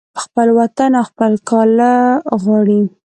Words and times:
په 0.15 0.19
خپل 0.25 0.47
وطن 0.59 0.91
او 0.99 1.05
خپل 1.11 1.31
کاله 1.49 1.93
غواړي 2.41 2.79